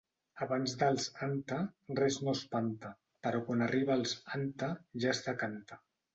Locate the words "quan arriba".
3.51-3.95